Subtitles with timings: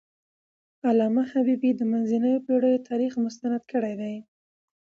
[0.89, 4.15] علامه حبيبي د منځنیو پېړیو تاریخ مستند کړی دی.